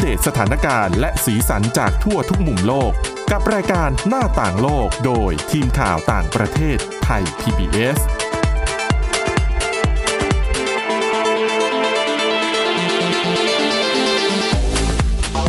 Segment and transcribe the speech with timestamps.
[0.00, 2.92] เดตสถานการณ์และสีสันจากทั่วทุกมุมโลก
[3.32, 7.98] กับรายการหน้าต่างโลกโดยทีมข่าวต่างประเทศไทย PBS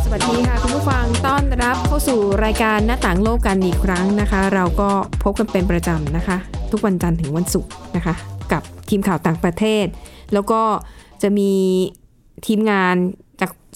[0.04, 4.89] สวัสดีค่ะคุณผู้ฟังต้อนรับเข้าสู่รายการหน้าต่างโลกกันอีกครั้งนะคะ เราก็
[5.23, 6.38] พบกันเป็นประจำนะคะ
[6.71, 8.15] ทุกวันจันทร์ถึงวันศุกร์นะคะ
[8.52, 9.86] กับทีมข่าวต่างประเทศ
[10.33, 10.61] แล้วก็
[11.21, 11.52] จะมี
[12.47, 12.97] ทีมงาน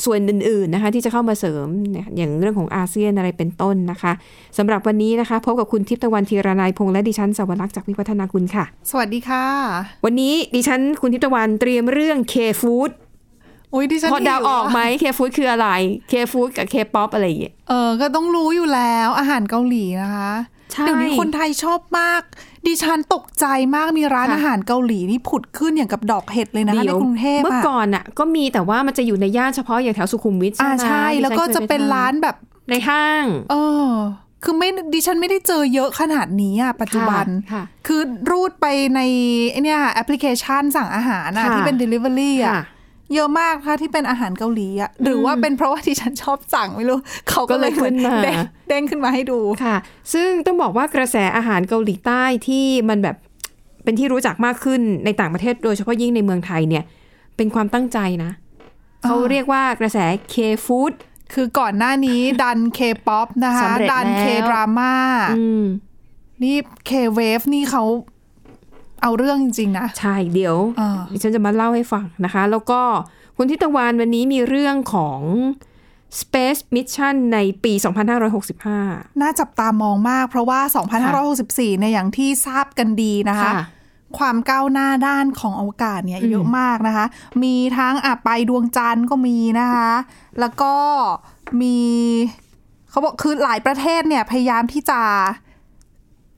[0.04, 4.14] ส่วนอื่นๆนะคะที่จะเข้ามาเสริมเนี่ยอย่างเรื่องของอาเซียนอะไรเป็นต้นนะคะ
[4.58, 9.46] สำหรับวันนี้นะคะ พบกับคุณทิพย์ตะวันธีรนายพงษ์และดิฉันสวรักษ์จากวิวัฒนาคุณค่ะ สวัสดีค่ะ
[10.06, 12.92] วันนี้ดิฉันคุณทิพย์ตะวันเตรียมเรื่อง K-Food
[13.74, 15.68] อุ้ยดิฉันพอเดาวหิวออกไหม K-Food คืออะไร
[16.10, 20.32] K-Food กับเคป๊อปอะไรอย่างเงี้ยเออ ก็ต้องรู้อยู่แล้วอาหารเกาหลีนะคะ
[20.72, 22.22] ใช่เดี๋ยวนี้คนไทยชอบมาก
[22.68, 32.36] ดิฉันตกใจมากมีร้านค่ะอาหารเกาหลีนี่ผุดขึ้นอย่างกับดอกเห็ดเลยนะคะในกรุงเทพเมื่ออะก่อนอะ ก็มีแต่ว่ามันจะอยู่ในย่านเฉพาะอย่างแถวสุขุมวิทใช่อ่าไหมใช่ดิฉัแล้วก็คยจะเป็นไทร้านแบบ
[32.70, 33.56] ในห้างเอ
[33.90, 33.92] อ
[34.44, 38.02] คือไม่ดิฉันไม่ได้เจอเยอะขนาดนี้อะปัจจุบันค่ะคือ
[38.32, 39.02] รูดไปใน
[39.52, 42.64] ไอ้เนี่ยแอปพลิเคชันสั่งอาหารอะค่ะที่เป็น Delivery อะค่ะ
[43.14, 46.98] เยอะมากค่ะที่เป็นอาหารเกาหลีอะหรือว่าเป็นเพราะว่าที่ฉันชอบสั่งไม่รู้
[47.30, 48.38] เขาก็ก็เลเลยยขึ้นมาเด้ง
[48.70, 49.76] เด้งขึ้นมาให้ดูค่ะ
[50.14, 53.16] ซึ่งต้องบอกว่ากระแสอาหารเกาหลีใต้ที่มันแบบ
[53.84, 56.84] เป็นที่รู้จักมากขึ้นในต่างประเทศโดยเฉพาะยิ่งในเมืองไทยเนี่ย
[57.38, 58.32] เป็นความตั้งใจนะ
[59.04, 59.98] เขาเรียกว่ากระแส
[60.30, 60.92] K-Food
[61.34, 65.64] คือก่อนหน้านี้ดันเคป๊อปนะคะสำเร็จดันแล้ว K-dramaอืม
[66.44, 66.56] นี่
[66.88, 67.84] K-wave นี่เขา
[69.02, 72.82] เอาเรื่องจริงๆนะ ใช่เดี๋ยวอ่าดิฉันจะมาเล่าให้ฟังนะคะ แล้วก็
[73.38, 75.20] คุณทิตวานวันนี้มีเรื่องของ
[76.20, 77.74] Space Mission ในปี
[78.48, 80.60] 2565 น่าจับตามองมาก เพราะว่า
[81.20, 83.52] 2564เนี่ยอย่างที่ทราบกันดีนะคะ
[84.18, 87.06] ความก้าวหน้าด้านของอวกาศเนี่ยเยอะมากนะคะ
[87.44, 89.92] มีทั้งอะไปดวงจันทร์ก็มีนะคะ
[90.40, 90.74] แล้วก็
[91.62, 91.78] มี
[92.90, 95.02] เขาบอกคือหลายประเทศเนี่ยพยายามที่จะ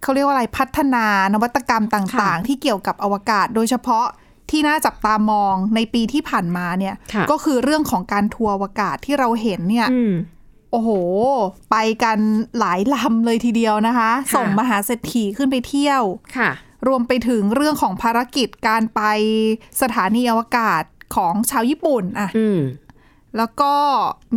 [0.01, 4.05] เขาเรียกว่าอะไรพัฒนานวัตกรรมต่างค่ะๆที่เกี่ยวกับอวกาศ โดยเฉพาะ
[4.51, 10.13] ที่น่าจับตามองในปีที่ผ่านมาเนี่ยค่ะก็คือเรื่องของการทัวร์อวกาศที่เราเห็นเนี่ยอืม
[10.71, 10.89] โอ้โห
[11.71, 12.17] ไปกัน
[12.59, 16.03] หลายลำเลยทีเดียวนะคะค่ะส่งมหาเศรษฐีขึ้นไปเที่ยว
[16.37, 16.49] ค่ะ
[16.87, 19.01] รวมไปถึงเรื่องของภารกิจการไป
[19.81, 20.83] สถานีอวกาศ
[21.15, 22.59] ของชาวญี่ปุ่นอะอืม
[23.37, 23.73] แล้วก็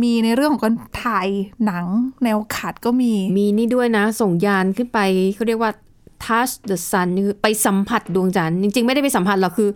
[0.01, 1.27] มีในเรื่องของการถ่าย
[1.65, 1.85] หนัง
[2.23, 4.99] แนวขัดก็มี มีนี่ด้วยนะ ส่งยานขึ้นไป
[5.35, 5.71] เขาเรียกว่า
[6.25, 9.69] touch the sun คือไปสัมผัสดวงจันทร์จริง ๆ ไม่ได้ไปสัมผัสหรอกคือ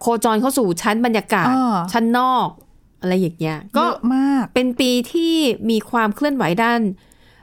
[0.00, 2.48] โคจรเข้าสู่ชั้นบรรยากาศอ่าชั้นนอก
[3.00, 5.34] อะไรอย่างเงี้ยก็เยอะมากเป็นปีที่
[5.70, 6.80] มีความเคลื่อนไหวด้าน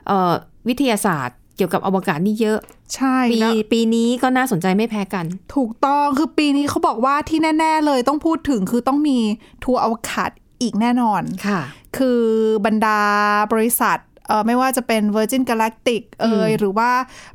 [0.06, 0.32] เอ่อ
[0.68, 2.58] วิทยาศาสตร์เกี่ยวกับอวกาศนี่เยอะ
[2.94, 9.18] ใช่ปีแล้วปีนี้ก็น่าสนใจไม่แพ้กัน ถูกต้องคือปีนี้เขาบอกว่าที่แน่ ๆ เลยต้องพูดถึงคือต้องมี
[9.64, 10.30] ทัวร์อวกาศ
[10.62, 11.60] อีกแน่นอนค่ะ
[11.98, 12.22] คือ
[12.66, 13.00] บรรดา
[13.52, 13.98] บริษัท
[14.28, 16.90] เอ่อไม่ว่าจะเป็น Virgin Galactic เอ่ยหรือว่า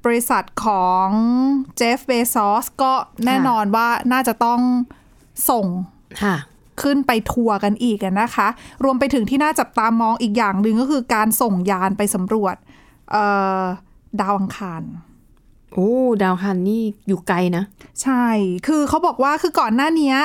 [0.05, 1.07] บริษัทของ
[1.77, 2.93] เจฟเบซอสก็
[3.25, 4.61] แน่นอนว่าน่าจะต้อง
[5.49, 5.65] ส่ง
[6.23, 6.35] ค่ะ
[6.81, 8.47] ขึ้นไปทัวร์กันอีกอะนะคะ
[8.83, 12.55] รวมไปถึงที่น่าจับตามองอีกอย่างหนึ่งก็คือการส่งยานไปสำรวจ
[13.11, 13.23] เอ่
[13.59, 13.61] อ
[14.21, 14.83] ดาวอังคาร
[15.73, 15.91] โอ้
[16.23, 17.63] ดาวคันนี่อยู่ไกลนะ
[18.01, 18.25] ใช่
[18.67, 20.15] คือเขาบอกว่าคือก่อนหน้านี้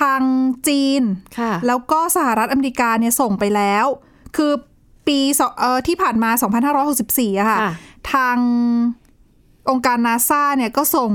[0.00, 0.22] ทาง
[0.68, 1.02] จีน
[1.38, 3.86] ค่ะแล้วก็สหรัฐอเมริกาเนี่ยส่งไปแล้ว
[4.36, 4.52] คือ
[5.06, 6.30] ปีสองเอ่อที่ผ่านมา
[6.86, 7.72] 2564อะค่ะค่ะ
[8.12, 8.36] ทาง
[9.70, 11.12] องค์การนาซาเนี่ยก็ส่ง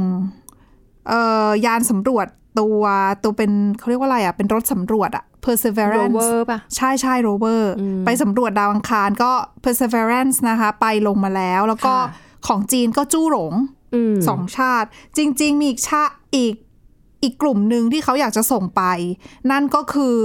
[1.07, 2.27] เอ่อยานสำรวจ
[2.59, 2.83] ตัว
[3.23, 7.73] ตัวเป็นเขาเรียกว่าอะไรอะเป็นรถสำรวจอะ perseverance rover ป่ะใช่ใช่โรเวอร์
[8.05, 9.31] ไปสำรวจดาวอังคารก็
[9.63, 13.53] perseverance นะคะ ไปลงมาแล้ว แล้วก็ค่ะของจีนก็จู้หลง
[13.95, 14.87] อืมสองชาติ
[15.17, 16.03] จริง ๆ มีอีกชา
[16.35, 16.55] อีก
[17.23, 18.83] อีกกลุ่มหนึ่งที่เขาอยากจะส่งไป
[19.51, 20.19] นั่นก็คือ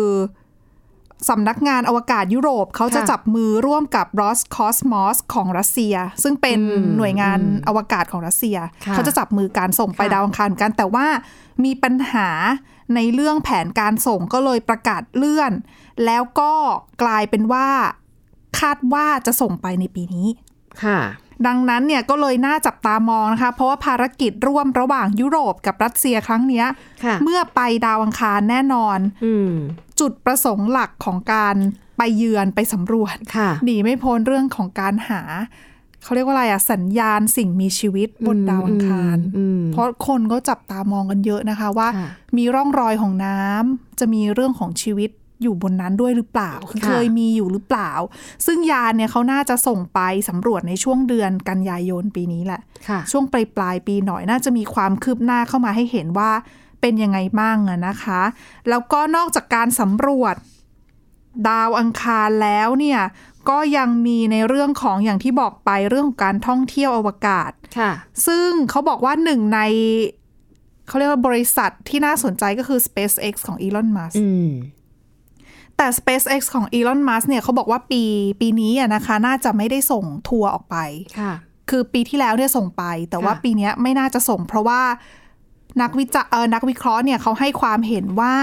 [1.29, 11.07] สำนักงานอวกาศยุโรปเขาจะค่ะจับมือร่วมกับ Roscosmos ของรัสเซีย ซึ่งเป็นอืมหน่วยงานอวกาศของรัสเซียค่ะเขาจะจับมือการส่งไปค่ะดาวอังคารกัน แต่ว่า
[11.65, 12.29] มีปัญหา
[12.95, 15.53] ในเรื่องแผนการส่งก็เลยประกาศเลื่อน
[16.05, 16.53] แล้วก็
[17.03, 17.69] กลายเป็นว่า
[18.61, 20.29] คาดว่าจะส่งไปในปีนี้
[20.83, 21.01] ค่ะ
[21.47, 26.67] ดังนั้นเนี่ยก็เลยน่าจับตามองนะคะ เพราะว่าภารกิจร่วมระหว่างยุโรปกับรัสเซียครั้งเนี้ย
[27.05, 29.51] ค่ะเมื่อไปดาวอังคารแน่นอนอืม
[30.01, 31.57] จุดประสงค์หลักของการ
[31.99, 35.23] ไปเยือนไปสำรวจค่ะหนีไม่พ้นเรื่องของการหา
[36.03, 45.11] เขาเรียกว่าอะไรอะสัญญาณสิ่งมีชีวิตบนดาวอังคารอืมเพราะคนก็จับตามองกันเยอะนะคะว่าค่ะมีร่องรอยของน้ำจะมีเรื่องของชีวิต
[45.43, 47.91] อยู่บนนั้นด้วยหรือเปล่าคือค่ะเคยมีอยู่หรือเปล่า
[48.47, 56.31] ซึ่งยานเนี่ยเขาน่าจะส่งไปสำรวจในช่วงเดือนกันยายนปีนี้แหละค่ะช่วงปลายปลายๆปีหน่อยน่าจะมีความคืบหน้าเข้ามาให้เห็นว่า
[56.81, 58.23] เป็นยังไงบ้างอะนะคะ
[58.69, 60.35] แล้วก็นอกจากการสำรวจ
[61.49, 63.01] ดาวอังคารแล้วเนี่ย
[63.49, 67.93] ก็ยังมีในเรื่องของอย่างที่บอกไปเรื่องของการท่องเที่ยวอวกาศค่ะ
[68.27, 69.61] ซึ่งเขาบอกว่าหนึ่งใน
[70.89, 74.51] เขาเรียกว่าบริษัทที่น่าสนใจก็คือ SpaceX ของ Elon Musk อืม
[75.77, 78.03] แต่ SpaceX ของ Elon Musk เนี่ยเขาบอกว่าปี
[78.41, 80.77] ปีนี้อะนะคะ น่าจะไม่ได้ส่งทัวร์ออกไป
[81.21, 81.33] ค่ะ
[81.71, 84.83] คือปีที่แล้วเนี่ยส่งไป แต่ว่าค่ะ ปีเนี้ยไม่น่าจะส่ง เพราะว่า
[85.83, 88.35] นักวิจาเออนักวิเคราะห์เนี่ยเขาให้ความเห็นว่า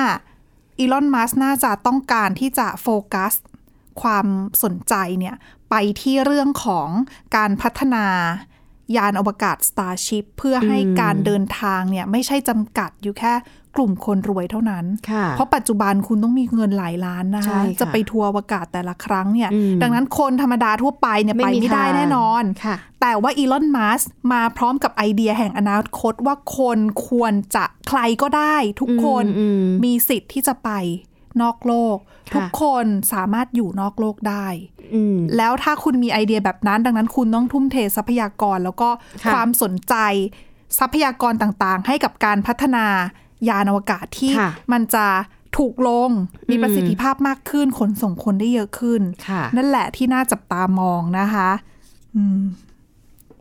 [0.79, 3.33] อีลอนมัสน่าจะต้องการที่จะโฟกัส
[4.01, 4.25] ความ
[4.63, 5.35] สนใจเนี่ย
[5.69, 6.89] ไปที่เรื่องของ
[7.35, 8.05] การพัฒนา
[8.97, 13.33] ยานอวกาศ Starship เพื่อให้การเดินทางเนี่ยไม่ใช่จำกัดอยู่แค่
[13.77, 24.01] กลุ่มคนรวยเท่านั้นค่ะเพราะปัจจุบันคุณต้องมีเงินหลายล้านนะใช่คะค่ะจะไปทัวร์อวกาศแต่ละครั้งเนี่ยอืมดังนั้นคนธรรมดาทั่วไปเนี่ยไปไม่ได้ทางแน่นอนค่ะแต่ว่าอีลอน มัส
[24.31, 30.69] มาพร้อมกับไอเดียแห่งอนาคตว่าคนควรจะใครก็ได้ทุกคนอืมมีสิทธิ์ที่จะไป
[31.41, 34.45] นอกโลกค่ะทุกคนสามารถอยู่นอกโลกได้
[34.95, 38.89] อืมแล้วถ้าคุณมีไอเดียแบบนั้น ดังนั้นคุณต้องทุ่มเททรัพยากรแล้วก็
[39.23, 39.95] ค่ะความสนใจ
[40.79, 42.85] ทรัพยากรต่างๆ ให้กับการพัฒนา
[43.49, 45.07] ยานอวกาศที่ค่ะมันจะ
[45.57, 46.09] ถูกลง
[46.49, 51.49] มีประสิทธิภาพมากขึ้นขนส่งคนได้เยอะขึ้นค่ะนั่นแหละที่น่าจับตามองนะคะ
[52.15, 52.41] อืม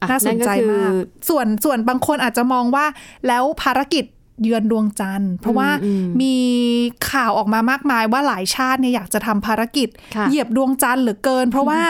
[0.01, 0.93] อะน่าสนใจก็คือมาก
[1.29, 2.87] ส่วนส่วนบางคนอาจจะมองว่า
[3.27, 4.05] แล้วภารกิจ
[4.43, 6.35] เยือนดวงจันทร์ เพราะว่าอืมมี
[7.11, 11.83] ข่าวออกมามากมายว่าหลายชาติเนี่ยอยากจะทำภารกิจค่ะเหยียบดวงจันทร์เหลือเกิน เพราะว่า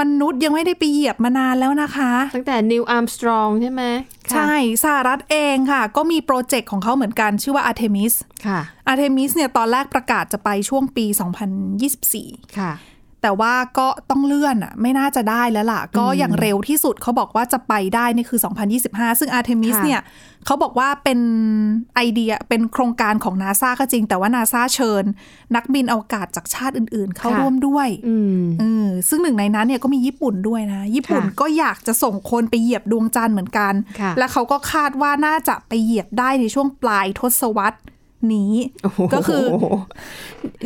[0.00, 3.82] มนุษย์ยังไม่ได้ไปเหยียบมานานแล้วนะคะ ตั้งแต่นิวอาร์มสตรองใช่ไหม
[4.26, 4.54] ค่ะใช่
[4.84, 8.14] สหรัฐเองค่ะ ก็มีโปรเจกต์ของเขาเหมือนกันชื่อว่า Artemis
[8.46, 8.60] ค่ะ
[8.90, 11.06] Artemis เนี่ยตอนแรกประกาศจะไปช่วงปี
[11.80, 12.72] 2024 ค่ะ
[13.22, 18.40] แต่ว่าก็ต้องเลื่อนอะไม่น่าจะได้แล้วล่ะ ก็อย่างเร็วที่สุดเขาบอกว่าจะไปได้นี่คือ
[18.80, 20.02] 2025 ซึ่ง Artemis ค่ะเนี่ย
[20.46, 21.20] เขาบอกว่าเป็น
[21.94, 25.04] ไอเดียเป็นโครงการของนาซาก็จริง แต่ว่านาซาเชิญ
[25.56, 37.78] นักบินอวกาศจากชาติอื่นๆ เข้าร่วมด้วยอืมเออซึ่งหนึ่งในนั้นเนี่ยก็มีญี่ปุ่นด้วยนะ ญี่ปุ่นค่ะก็อยากจะส่งคนไปเหยียบดวงจันทร์เหมือนกันค่ะและเขาก็คาดว่าน่าจะไปเหยียบได้ในช่วงปลายทศวรรษ
[38.34, 38.52] นี้
[39.14, 39.66] ก็คือโโห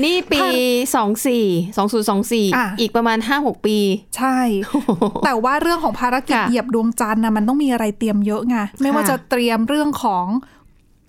[0.04, 0.40] นี่ปี
[0.94, 1.44] สองสี่
[1.76, 3.78] สองศูนย์สองสี่อะอีกประมาณห้าหกปี
[4.16, 4.38] ใช่
[5.24, 10.26] แต่ว่าเรื่องของภารกิจค่ะเหยียบดวงจันทร์นะมันต้องมีอะไรเตรียมเยอะไงไม่ว่าค่ะจะเตรียมเรื่องของ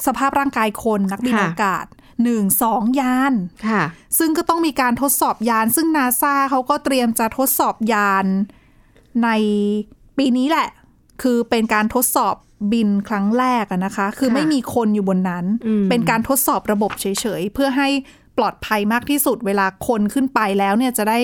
[0.08, 1.86] สภาพร่างกายคนนักบินค่ะอากาศ
[2.24, 3.34] หนึ่งสองยาน
[3.68, 3.84] ค่ะ
[4.18, 8.26] ซึ่งก็ต้องมีการทดสอบยาน ซึ่งนาซาเขาก็เตรียมจะทดสอบยาน
[9.24, 9.30] ใน
[10.18, 10.68] ปีนี้แหละ
[11.22, 12.36] คือเป็นการทดสอบ
[12.72, 17.06] บินครั้งแรกอะนะคะ คือค่ะไม่มีคนอยู่บนนั้นอืมเป็นการทดสอบระบบเฉ
[17.40, 17.90] ยๆ เพื่อให้
[18.38, 21.20] ปลอดภัยมากที่สุดเวลาคนขึ้นไปแล้วเนี่ยจะได้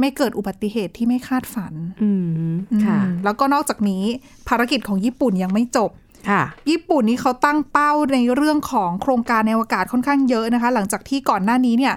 [0.00, 2.10] ไม่เกิดอุบัติเหตุที่ไม่คาดฝันอื
[2.50, 2.54] ม
[2.84, 4.04] ค่ะอืมแล้วก็นอกจากนี้
[4.48, 5.90] ภารกิจของญี่ปุ่นยังไม่จบ
[6.30, 11.94] ค่ะญี่ปุ่นนี่เขาตั้งเป้าในเรื่องของโครงการในอวกาศค่อนข้างเยอะนะคะ หลังจากที่ก่อนหน้านี้เนี่ย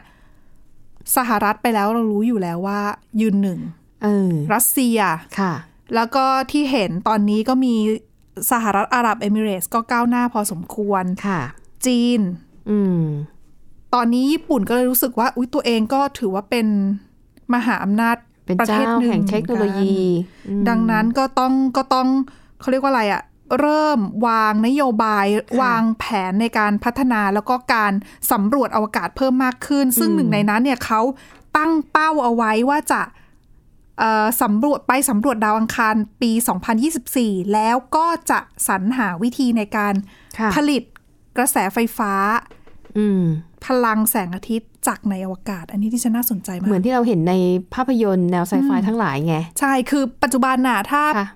[1.16, 2.80] สหรัฐไปแล้วเรารู้อยู่แล้วว่า
[3.22, 3.60] ยืนหนึ่ง
[4.04, 5.00] เออรัสเซีย
[5.40, 5.54] ค่ะ
[5.96, 7.76] แล้วก็ที่เห็นตอนนี้ก็มี
[8.52, 11.42] สหรัฐอาหรับเอมิเรตส์ก็ก้าวหน้าพอสมควรค่ะ
[11.86, 12.20] จีน
[12.70, 13.04] อืม
[13.94, 16.68] ตอนนี้ญี่ปุ่นก็เลยรู้สึกว่า อุ๊ยตัวเองก็ถือว่าเป็น
[17.54, 18.16] มหาอำนาจ
[18.46, 22.08] เป็นประเทเจ้าศหนึ่งแห่งเทคโนโลยีเหมือนกันดังนั้นก็ต้องก็ต้อง
[22.60, 23.22] เขาเรียกว่าอะไรอะ
[23.60, 25.26] เริ่มวางนโยบาย
[25.62, 27.94] วางแผนในการพัฒนาแล้วก็การ
[28.32, 31.02] สำรวจอวกาศเพิ่มมากขึ้น ซึ่งหนึ่งในนั้นเนี่ยเขา
[31.58, 33.29] ตั้งเป้าเอาไว้ว่าจะเอ่อ
[34.42, 36.32] สำรวจไปสำรวจดาวอังคารปี
[36.92, 39.94] 2024 แล้วก็จะสรรหาวิธีในการ
[40.40, 40.84] ค่ะผลิต
[41.38, 42.14] กระแสไฟฟ้า
[42.98, 43.24] อืม
[43.66, 47.34] พลังแสงอาทิตย์จากในอวกาศ อันนี้ที่ฉันน่าสนใจมาเหมือนกที่เราเห็นใน
[47.74, 51.28] ภาพยนตร์แนวไซไฟทั้งหลายไง ใช่คือปัจจุบันน่ะถ้าค่ะ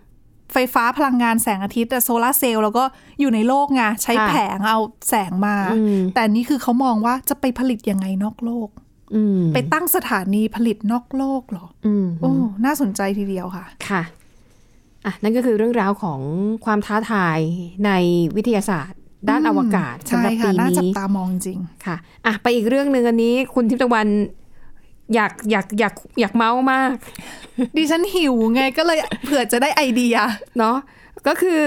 [0.54, 2.84] ไฟฟ้าพลังงานแสงอาทิตย์โซลาร์เซลล์แล้วก็
[3.20, 4.80] อยู่ในโลกไงใช้ค่ะแผงเอา
[5.10, 8.83] แสงมาอืมแต่อันนี้คือเขามองว่าจะไปผลิตยังไงนอกโลกอืม
[9.54, 12.32] ไปตั้งสถานีผลิตนอกโลกเหรออืมโอ้
[12.66, 14.04] น่าสนใจทีเดียวค่ะ ค่ะ
[15.06, 16.20] อะนั่นก็คือเรื่องราวของ
[16.66, 17.40] ความท้าทาย
[17.86, 17.92] ใน
[18.36, 24.08] วิทยาศาสตร์ ด้านอวกาศสำใช่หรับค่ะปีน่าจับนี้ตามองจริงค่ะอะไปอีกเรื่องหนึ่งอันนี้คุณทิพย์ตะวัน
[25.16, 26.96] อยากอยากอยากอยากเมาส์มาก
[27.78, 30.16] ดิฉันหิวไงก็เลยเผื่อจะได้ไอเดีย
[30.58, 30.78] เนาะ
[31.28, 31.64] ก็คือ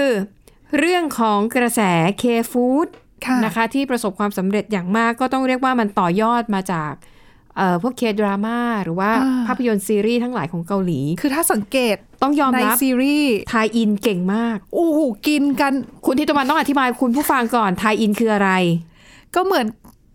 [0.79, 1.81] เรื่องของกระแส
[2.19, 2.87] เคฟู้ด
[3.25, 7.15] ค่ะนะคะที่ประสบความสำเร็จอย่างมากก็ต้องเรียกว่ามันต่อยอดมาจากเอ่อ
[7.83, 15.73] พวกเคดราม่าหรือว่าอ่าภาพยนตร์ซีรีส์ทั้งหลายของเกาหลี คือถ้าสังเกตต้องยอมในรับซีรีส์ทายอินเก่งมากโอ้โหกินกัน
[16.05, 18.51] คุณทิพย์ตะวันต้องอธิบายคุณผู้ฟังก่อนทายอินคืออะไร
[19.35, 19.65] ก็เหมือน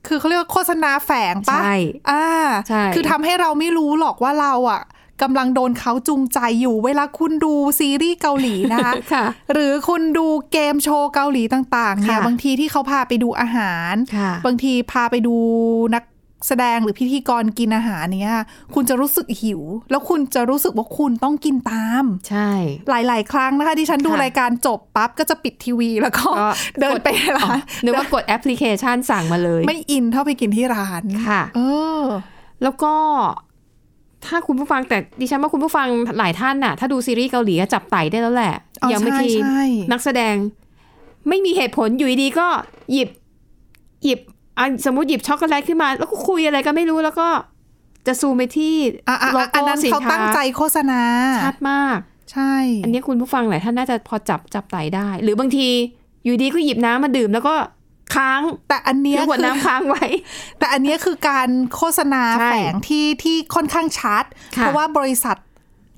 [0.06, 1.74] คือเขาเรียกว่าโฆษณาแฝงปะใช่
[2.10, 2.26] อ่า
[2.68, 4.82] ใช่คือทำให้เราไม่รู้หรอกว่าเราอะ
[5.22, 15.34] กำลังโดนเขาจูงใจอยู่ เวลาคุณดูซีรีส์เกาหลีนะคะค่ะหรือคุณดูเกมโชว์เกาหลีต่างๆเนี่ยค่ะบางทีที่เขาพาไปดูอาหารค่ะบางทีพาไปดู
[15.94, 16.04] นัก
[16.48, 18.38] แสดงหรือพิธีกรกินอาหารเนี้ย
[18.74, 22.50] คุณจะรู้สึกหิว แล้วคุณจะรู้สึกว่าคุณต้องกินตาม ใช่
[22.90, 26.48] หลาย ๆ ครั้งนะคะที่ฉันดูค่ะรายการจบปั๊บก็จะปิดทีวีแล้วก็ก็
[26.80, 31.60] เดินไปกร้านนึกว่ากดแอปพลิเคชันสั่งมาเลย ไม่อินเท่าไปกินที่ร้านค่ะเอ
[32.02, 32.04] อ
[32.62, 32.94] แล้วก็
[34.26, 40.34] ถ้าคุณผู้ฟังแต่ดิฉันว่าคุณผู้ฟังหลายท่านน่ะ ถ้าดูซีรีส์เกาหลีอะจับไต่ได้แล้วแหละอ๋ออย่างเมื่อกี้ใช่ใช่นักแสดง
[41.28, 42.46] ไม่มีเหตุผลอยู่ดีๆก็
[42.92, 43.08] หยิบ
[44.04, 44.20] หยิบ
[44.58, 47.28] อะสมมติหยิบช็อกโกแลตขึ้นมา แล้วก็คุยอะไรก็ไม่รู้แล้วก็
[48.06, 48.74] จะซูมไปที่
[49.08, 51.02] อะอะโลอะอันโก้นั้นสินเขาค้าตั้งใจโฆษณา
[51.44, 51.98] ชัดมาก
[52.32, 52.54] ใช่
[52.84, 55.68] อันนี้คุณผู้ฟังหลายท่านน่าจะพอจับจับไต่ได้ หรือบางที
[56.24, 57.54] อยู่ดีก็หยิบน้ำมาดื่มแล้วก็
[58.14, 60.06] ค้าง แต่อันเนี้ยทิ้งขวดคือน้ำค้างไว้
[60.58, 64.24] แต่อันเนี้ยคือการโฆษณาใช่แฝงที่ที่ค่อนข้างชัด
[64.56, 65.36] ค่ะเพราะว่าบริษัท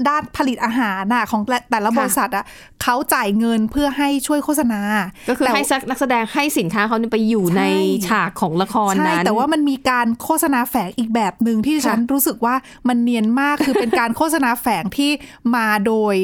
[0.08, 2.44] ด้านผลิตอาหารน่ะของแต่แต่ละค่ะบริษัทอะ
[2.82, 4.80] เขาจ่ายเงินเพื่อให้ช่วยโฆษณา
[5.28, 7.64] ก็คือแต่ให้สักนักแสดงให้สินค้าเขาไปอยู่ใช่ใน
[8.08, 12.54] ฉากของละครใช่นั้นแต่ว่ามันมีการโฆษณาแฝงอีกแบบหนึ่งที่ค่ะฉันรู้สึกว่า
[12.88, 15.10] มันเนียนมากคือเป็นการโฆษณาแฝงที่
[15.54, 16.16] มาโดย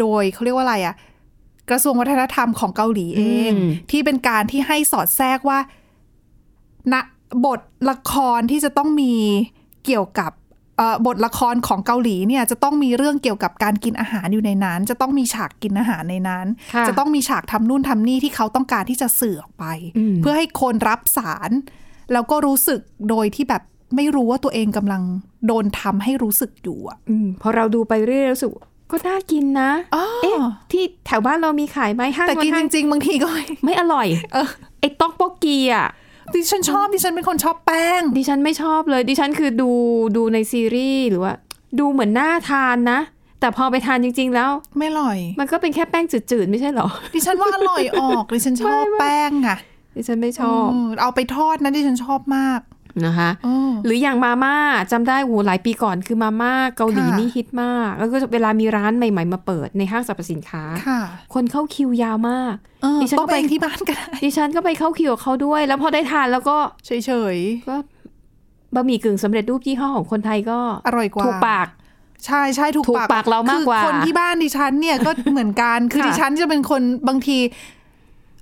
[0.00, 0.94] โดยเขาเรียกว่าอะไรอะ
[1.70, 3.52] กระทรวงวัฒนธรรมของเกาหลีเอง
[3.90, 5.58] ที่เป็นการที่ให้สอดแทรกว่า
[6.92, 6.94] ณ
[7.44, 7.60] บท
[7.90, 9.14] ละครที่จะต้องมี
[9.84, 10.41] เกี่ยวกับเอ่อ
[11.06, 19.64] บทละครของเกาหลีเนี่ยจะต้องมีเรื่องเกี่ยวกับการกินอาหารอยู่ในนั้น จะต้องมีฉากกินอาหารในนั้นค่ะจะต้องมีฉากทำนู่นทำนี่ที่เขาต้องการที่จะสื่อออกไป
[19.98, 21.50] อืมเพื่อให้คนรับสาร
[22.12, 23.62] แล้วก็รู้สึกโดยที่แบบ
[23.96, 25.02] ไม่รู้ว่าตัวเองกำลัง
[25.46, 28.50] โดนทำให้รู้สึกอยู่อะอืมพอเราดูไปเรื่อยๆรู้สึก
[28.90, 30.36] ก็น่ากินนะเอ๊ะ
[30.72, 34.48] ที่แถวบ้านเรามีขายไหมห้างแต่กินห้างจริงๆบางทีก็ไม่ไม่อร่อย เออ
[34.80, 35.88] ไอ้ต๊อกโปกกีอะ
[36.34, 39.70] ดิฉันชอบดิฉันเป็นคนชอบแป้ง ดิฉันไม่ชอบเลย ดิฉันคือดู
[40.16, 41.34] ดูในซีรีส์หรือว่า
[41.78, 43.00] ดูเหมือนน่าทานนะ
[43.40, 49.58] แต่พอไปทานจริง ๆ แล้ว ไม่อร่อย มันก็เป็นแค่แป้งจืดๆ ไม่ใช่เหรอ ดิฉันว่าอร่อยออก ดิฉันชอบไม่ไม่แป้งอะ
[49.96, 52.60] ดิฉันไม่ชอบเออเอาไปทอดนะดิฉันชอบมาก
[53.06, 54.56] นะคะเออหรืออย่างมาม่า
[54.92, 61.00] จำได้โหหลายปีก่อนคือมาม่าเกาหลีค่ะนี่ฮิตมาก แล้วก็เวลามีร้านใหม่ๆมาเปิดในห้างสรรพสินค้าค่ะ
[61.34, 66.56] คนเข้าคิวยาวมากเออดิฉันก็ต้มไปเองที่บ้านก็ได้ดิฉันก็ไปเข้าคิวกับเขาด้วย แล้วพอได้ทานแล้วก็
[66.86, 67.36] เฉย
[67.68, 67.76] ก็
[68.74, 71.68] บะหมี่กึ่งสำเร็จรูปยี่ห้อของคนไทยก็ๆอร่อยกว่าถูกปาก
[72.26, 77.38] ใช่ใช่ถูกถูกปากเรามากกว่าคือคนที่บ้านดิฉันเนี่ยก็เหมือนกันคือค่ะดิฉันจะเป็นคนบางที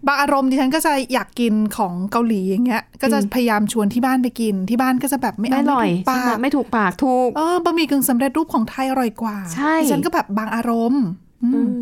[0.07, 11.04] บางอารมณ์ดิฉันก็จะอยากกินของเกาหลีอย่างเงี้ย ก็จะพยายามชวนที่บ้านไปกินที่บ้านก็จะแบบไม่ไม่เอาอร่อยไม่ถูกใช่ปาไหมกไม่ถูกปากถูกเออบะหมี่กึ่งสำเร็จรูปของไทยอร่อยกว่าใช่ดิฉันก็แบบบางอารมณ์
[11.42, 11.73] อืมอืม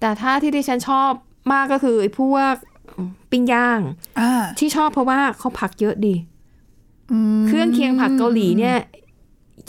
[0.00, 1.10] แต่ถ้าที่ดิฉันชอบ
[1.52, 2.54] มากก็คือไอ้พวก
[3.30, 3.80] ปิ้งย่าง
[4.20, 6.14] อ่าที่ชอบเพราะว่าเขาผักเยอะดี
[7.12, 8.76] อืมเครื่องเคียงผักเกาหลีเนี่ย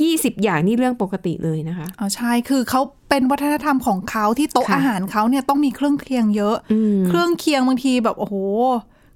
[0.02, 8.36] ยี่สิบอย่างนี่เรื่องปกติเลยนะคะอ๋อใช่คือเขาเป็นวัฒนธรรมของเขาที่โต๊ะค่ะอาหารเขาเนี่ยต้องมีเครื่องเคียงเยอะอืมเครื่องเคียงบางทีแบบโอ้โห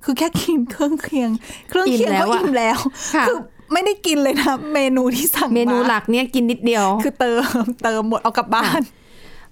[0.03, 1.29] คือแค่กินเครื่องเคียง
[1.69, 2.77] เครื่องเคียงอิ่มแล้วก็อะอิ่มแล้ว
[3.15, 3.37] ค่ะคือ
[3.73, 7.43] ไม่ได้กินเลยนะเมนูที่สั่งเมนูหลักเนี่ยกินนิดเดียว คือเติม
[7.83, 8.81] เติมหมดเอากลับบ้าน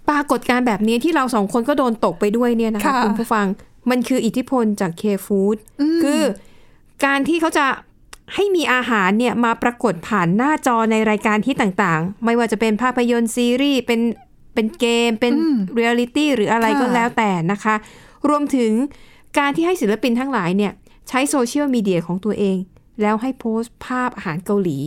[0.10, 3.46] ปรากฏการณ์แบบนี้ที่เราสองคนก็โดนตกไปด้วยเนี่ยนะคะค่ะคุณผู้ฟัง
[3.90, 5.56] มันคืออิทธิพลจากเคฟู้ด
[6.04, 6.22] คือ
[7.06, 7.66] การที่เขาจะ
[8.36, 14.02] ให้มีอาหารเนี่ยมาปรากฏผ่านหน้าจอในรายการที่ต่างๆ ไม่ว่าจะเป็นภาพยนตร์ซีรีส์เป็น
[14.54, 15.34] เป็นเกมเป็น
[15.74, 17.76] เรียลิตี้หรืออะไรก็แล้วแต่นะคะ
[18.30, 18.72] รวมถึง
[19.38, 20.72] การที่ให้ศิลปินทั้งหลายเนี่ย
[21.10, 22.58] ใช้โซเชียลมีเดียของตัวเอง
[23.02, 24.80] แล้วให้โพสต์ภาพอาหารเกาหลี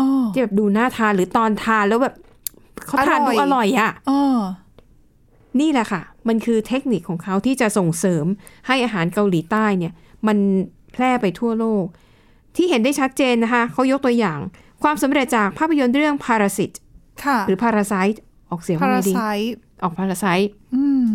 [0.00, 2.14] อ๋อที่แบบดูน่าทานหรือตอนทานแล้วแบบ
[2.86, 4.40] เขาทานอร่ดูอยอร่อยอะอ๋อ
[5.60, 8.24] นี่แหละค่ะ มันคือเทคนิคของเขาที่จะส่งเสริม
[8.66, 9.92] ให้อาหารเกาหลีใต้เนี่ย
[10.26, 10.38] มัน
[10.92, 11.84] แพร่ไปทั่วโลก
[12.56, 14.38] ที่เห็นได้ชัดเจนนะคะเขายกตัวอย่าง
[14.82, 16.76] ความสำเร็จจากภาพยนตร์เรื่อง Parasite
[17.24, 18.18] ค่ะหรือ Parasite
[18.50, 19.48] ออกเสียงว่าไงดี Parasite
[19.82, 21.10] ออก Parasite อืม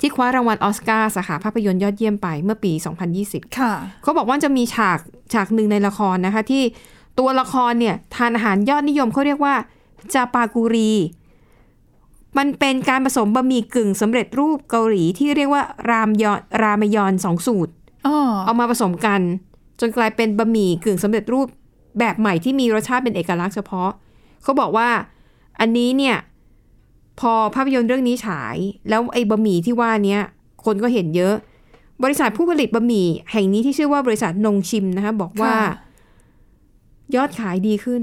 [0.00, 2.72] ที่คว้ารางวัลออสการ์สาขาภาพยนตร์ยอดเยี่ยมไปเมื่อปี
[3.14, 4.98] 2020 ค่ะ เขาบอกว่าจะมีฉาก
[5.32, 6.62] ฉากหนึ่งในละครนะคะ ที่
[7.18, 9.54] ตัวละครเนี่ยทานอาหารยอดนิยมเขาเรียกว่า
[10.14, 10.92] จาปากุรี
[12.38, 17.72] มันเป็นการผสมบะหมี่กึ่งสำเร็จรูปเกาหลีที่เรียกว่ารามยอนรามยอนสองสูตร
[18.06, 19.20] อ๋อเอามาผสมกัน
[19.80, 21.46] จนกลายเป็นบะหมี่กึ่งสำเร็จรูป
[21.98, 23.90] แบบใหม่ที่มีรสชาติเป็นเอกลักษณ์เฉพาะ
[24.42, 24.88] เขาบอกว่า
[25.60, 26.16] อันนี้เนี่ย
[27.20, 28.56] พอภาพยนตร์เรื่องนี้ฉาย
[28.88, 30.20] แล้วไอ้บะหมี่ที่ว่าเนี้ย
[30.64, 31.34] คนก็เห็นเยอะ
[32.02, 35.74] บริษัทผู้ผลิตบะหมี่แห่งนี้ที่ชื่อว่าบริษัทนงชิมนะคะบอกว่าค่ะ
[37.16, 38.02] ยอดขายดีขึ้น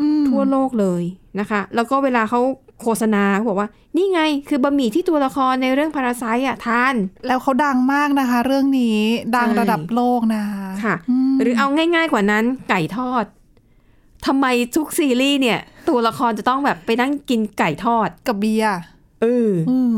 [0.00, 1.02] อืมทั่วโลกเลย
[1.40, 2.40] นะคะ แล้วก็เวลาเขา
[2.80, 6.94] โฆษณาเขาบอกว่านี่ไงคือบะหมี่ที่ตัวละครในเรื่องพาราไซอะทาน
[7.26, 9.00] แล้วเขาดังมากนะคะ เรื่องนี้
[9.36, 10.94] ดังใช่ระดับโลกนะคะค่ะ
[11.30, 13.24] มหรือเอาง่าย ๆกว่านั้นไก่ทอด
[14.26, 15.58] ทำไมทุกซีรีส์เนี่ย
[15.88, 18.78] ตัวละครจะต้องแบบไปนั่งกินไก่ทอดกับเบียร์
[19.22, 19.96] เอออืม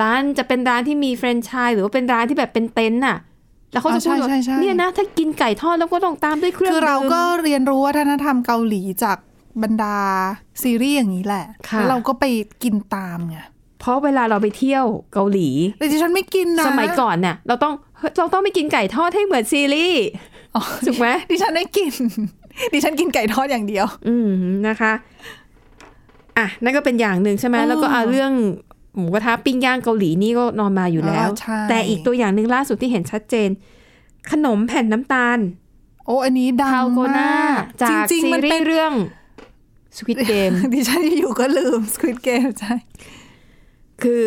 [0.00, 3.18] ร้านจะเป็นร้านที่มีแฟรนไชส์หรือว่าเป็นร้านที่แบบเป็นเต็นท์น่ะ
[3.72, 9.18] แล้วเขาจะพูดอ่าว่าใช่ใช่ใช่เนี่ยนะ ถ้ากินไก่ทอดแล้วก็ต้องตามด้วยเครื่องคือเราก็ดื่มเรียนรู้วัฒนธรรมเกาหลีจาก
[9.62, 9.96] บรรดา
[10.62, 12.24] ซีรีส์อย่างนี้แหละค่ะแล้วเราก็ไป
[12.62, 13.38] กินตามไง
[13.80, 15.48] เพราะเวลาเราไปเที่ยวเกาหลี
[15.78, 17.74] แต่ดิฉันไม่กินนะสมัยก่อนเนี่ยเราต้อง
[18.18, 20.04] เราต้องไปกินไก่ทอดให้เหมือนซีรีส์
[20.54, 21.92] อ๋อถูกไหมดิฉันไม่กิน
[22.72, 24.30] ดิฉันกินไก่ทอดอย่างเดียว อืม
[24.68, 24.92] นะคะ
[26.38, 28.32] อะนั่นก็เป็นอย่างหนึ่งใช่ไหมเออแล้วก็เอาเรื่อง
[28.96, 33.48] หมูกระทะปิ้งย่างเกาหลีนี่ก็นอนมาอยู่แล้วอ๋อใช่แต่อีกตัวอย่างหนึ่งล่าสุดที่เห็นชัดเจน
[34.30, 35.38] ขนมแผ่นน้ำตาล
[36.06, 38.62] โอ้อันนี้ดังคาโกมาน่ากจากจริงซีๆมันรีเป็น
[39.98, 42.74] ส์เรื่อง Squid Game ดิฉันอยู่ก็ลืม Squid Game ใช่
[44.02, 44.26] คือ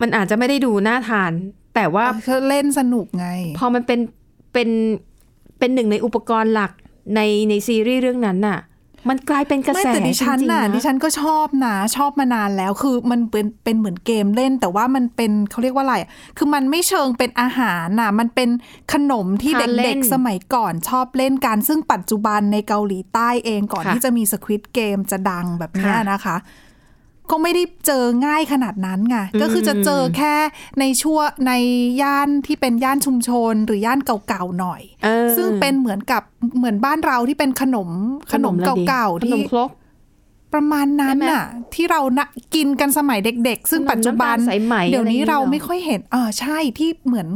[0.00, 1.32] มันอาจจะไม่ได้ดูน่าทาน
[1.74, 4.00] แต่ว่าเขาเล่นสนุกไง พอมันเป็น
[4.52, 4.68] เป็น
[5.58, 6.72] เป็นหนึ่งในอุปกรณ์หลัก
[7.16, 8.58] ในในซีรีส์เรื่องนั้นน่ะ
[9.08, 18.48] มันกลายเป็นกระไม่แสแต่ดิฉันจริงๆน่ะนะดิฉันก็ชอบนะชอบมานานแล้วคือมันเป็นเป็นเหมือนเกมเล่น แต่ว่ามันเป็นเขาเรียกว่าอะไรอะคือมันไม่เชิงเป็นอาหารน่ะ มันเป็น
[18.92, 26.36] ขนมที่ทานเล่เด็นกๆสมัยก่อนชอบเล่นกันซึ่งปัจจุบันในเกาหลีใต้เองก่อนค่ะที่จะมีสควิตเกมจะดังแบบเนี้ยค่ะนะคะ
[27.30, 30.34] ก็ไม่ได้เจอง่ายขนาดนั้นไงก็คือจะเจอแค่
[30.80, 31.52] ในช่วงใน
[32.02, 36.22] ย่านที่เป็นย่านชุมชนหรือย่านเก่าๆหน่อยเออซึ่งเป็นเหมือนกับ
[36.56, 37.88] เหมือนบ้านเราที่เป็นขนม
[38.32, 39.70] ขนมอะไรดีเก่าขๆนที่มครก
[40.54, 47.28] ประมาณนั้นใช่ไหมน่ะ ที่เรานะกินกันสมัยเด็ก ๆ ซึ่งขนมปัจจุบันน้ำตาลสายไหมเดี๋ยวนี้อะไรอย่างเงี้ยเราเหรอไม่ค่อยเห็นเออใช่ที่เหมือน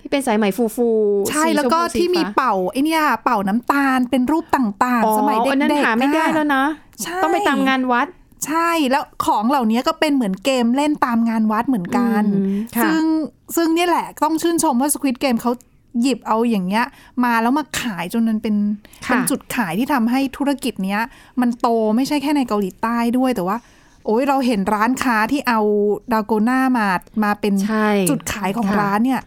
[0.00, 6.64] ที่เป็นสายไหมฟูฟูๆใช่สีแล้วก็ชพูสีที่มีฟ้าเป่าไอเนี่ยเป่าน้ำตาลเป็นรูปต่างอ๋อๆสมัยเด็อันนั้นกหาๆไม่ได้น่ะแล้วนะ
[7.02, 8.06] ใช่ต้องไปตามงานวัด
[8.46, 13.04] ใช่แล้วของเหล่านี้ก็เป็นเหมือนเกมเล่นตามงานวัดเหมือนกันอืมค่ะซึ่ง
[13.56, 15.52] ซึ่งเนี่ยแหละต้องชื่นชมว่า Squid Game เขา
[16.02, 16.84] หยิบเอาอย่างเงี้ย
[17.24, 18.56] มาแล้วมาขายจนมันเป็น
[19.06, 21.00] ค่ะเป็นจุดขายที่ทำให้ธุรกิจเนี้ย
[21.40, 23.56] มันโตไม่ใช่แค่ในเกาหลีใต้ด้วยแต่ว่า
[24.06, 25.60] โอ้ยเราเห็นร้านค้าที่เอา
[26.12, 26.88] ดาโกน่ามา
[27.24, 29.20] มาเป็นใช่จุดขายของค่ะร้านเนี่ย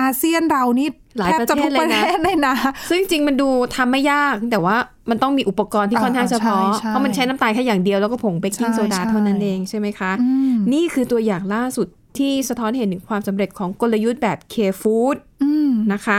[0.00, 0.88] อาเซียนเรานี่
[1.18, 2.54] หลายแทบจะทุกปประระเทเทศศเลยนะเลยนะ
[2.90, 4.76] ซึ่งจริงๆมันดูทำไม่ยาก แต่ว่า
[5.10, 11.86] มันต้องมีอุปกรณ์ที่ค่อนข้างอ่าเฉพาะใช่ใช่เพราะมันใช้น้ำตาลแค่อย่างเดียวแล้วก็ผงเบกกิ้งใช่โซดาใช่เท่านั้นเองใช่ไหมคะอืมนี่คือตัวอย่างล่าสุด
[12.18, 16.18] ที่สะท้อนเห็นถึงความสำเร็จของกลยุทธ์แบบ K-Food อืมนะคะ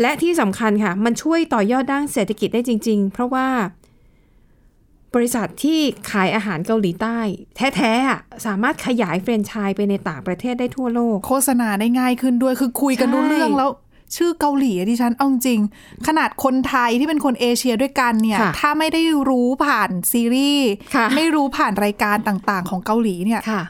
[0.00, 3.48] และที่สำคัญค่ะ มันช่วยต่อยอดด้านเศรษฐกิจได้จริง ๆ เพราะว่า
[5.14, 7.18] บริษัทที่ขายอาหารเกาหลีใต้
[7.56, 13.70] แท้ๆอะสามารถขยายแฟรนไชส์ไปในต่างประเทศได้ทั่วโลก โฆษณาได้ง่ายขึ้นด้วยคือคุยกันใช่รู้เรื่องแล้ว
[14.16, 15.60] ชื่อเกาหลีอะดิฉันเอาจริง
[16.06, 23.62] ขนาดคนไทยที่เป็นคนเอเชียด้วยกันเนี่ยค่ะถ้าไม่ได้รู้ผ่านซีรีส์ค่ะไม่รู้ผ่านรายการต่างๆ ของเกาหลีเนี่ยค่ะ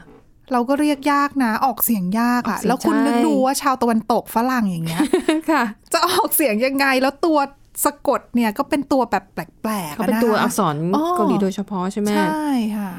[0.51, 5.01] เราก็เรียกยากนะ ออกเสียงยากอออะกเสียงแล้วคุณใช่นึกดูว่าชาวตะวันตกฝรั่งอย่างเงี้ย
[5.51, 7.39] ค่ะจะออกเสียงยังไงแล้วตัว
[7.85, 12.91] สะกดเนี่ยก็เป็นตัวแบบแปลกๆเขาเป็นะะตัวอักษรอ๋อเกาหลีโดยเฉพาะใช่ไหมใช่ค่ะ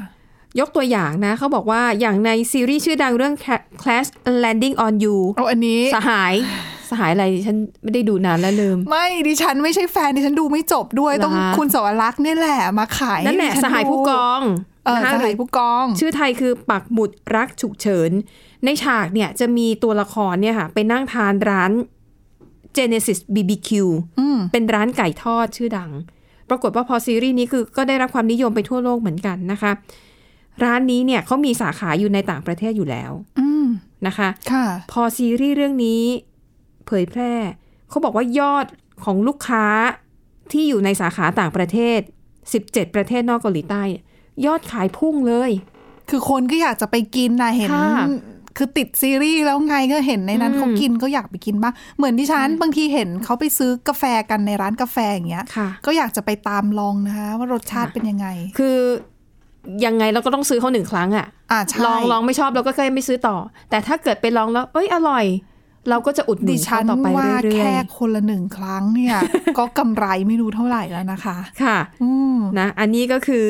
[0.59, 3.35] ยกตัวอย่างนะเขาบอกว่าอย่างในซีรีส์ชื่อดังเรื่อง
[3.81, 4.09] Clash
[4.43, 6.33] Landing on You เอาอันนี้สหาย
[6.91, 14.41] สหายอะไรดิฉันไม่ได้ดูนานแล้วลืม ไม่ดิฉันไม่ใช่แฟนดิฉันดูไม่จบด้วยเหรอต้องคะ คุณสวรักษ์เนี่ยแหละมาขายนั่นแหละดิฉัสหายผู้กอง
[14.85, 18.11] เออนะคะสหหารืยอผู้กอง ชื่อไทยคือปักหมุดรักฉุกเฉิน
[18.65, 21.71] ในฉากเนี่ยจะมีตัวละครเนี่ยค่ะไปนั่งทานร้าน
[22.77, 23.69] Genesis BBQ
[24.19, 25.91] อืม เป็นร้านไก่ทอดชื่อดัง
[26.49, 29.71] ปรากฏว่าพอซีรีส์นี้คือก็ได้รับความนิยมไปทั่วโลกเหมือนกันนะคะ
[30.63, 33.65] ร้านนี้เนี่ยเขามีสาขาอยู่ในต่างประเทศอยู่แล้วอืม
[34.07, 36.01] นะคะ ค่ะ พอซีรีส์เรื่องนี้
[36.87, 37.33] เผยแพร่
[37.89, 38.65] เขาบอกว่ายอด
[39.03, 39.65] ของลูกค้า
[40.51, 41.99] ที่อยู่ในสาขาต่างประเทศ
[42.47, 43.83] 17 ประเทศนอกเกาหลีใต้
[44.45, 45.51] ยอดขายพุ่งเลย
[46.09, 47.89] คือคนก็อยากจะไปกินนะเห็นค่ะ
[48.57, 58.77] คือติดซีรีส์แล้วไงก็เห็นในนั้นอืมเขากินก็อยากไปกินบ้างเหมือนที่ฉันบางทีเห็นเขาไปซื้อกาแฟกันในร้านกาแฟอย่างเงี้ยค่ะก็อยากจะไปตามลองนะคะว่ารสชาติค่ะเป็นยังไง คือ
[59.85, 63.37] ยังไงเราก็ต้องซื้อเขาหนึ่งครั้งอะอ่าใช่ลองลองไม่ชอบเราก็แค่ไม่ซื้อต่อ
[63.69, 65.25] แต่ถ้าเกิดไปลองแล้ว เอ้ยอร่อย
[65.89, 69.17] เราก็จะอุดหนุดินฉัเขานต่อไปว่าเรื่อแค่ยคนละหนึ่งครั้งเนี่ย
[69.57, 73.49] ก็กำไรไม่รู้เท่าไหร่แล้วนะคะๆค่ะอืมนะอันนี้ก็คือ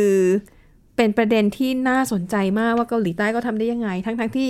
[0.95, 4.49] เป็นประเด็นที่น่าสนใจมากว่าเกาหลีใต้ก็ทำได้ยังไง ทั้งทั้งๆที่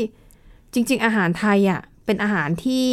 [0.73, 2.87] จริง ๆ อาหารไทยอะเป็นอาหารที่